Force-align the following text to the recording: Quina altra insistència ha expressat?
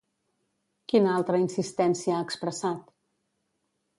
Quina 0.93 1.11
altra 1.17 1.41
insistència 1.43 2.15
ha 2.19 2.23
expressat? 2.27 2.83